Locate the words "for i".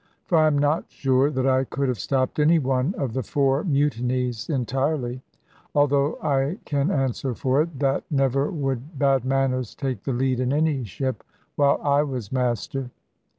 0.25-0.47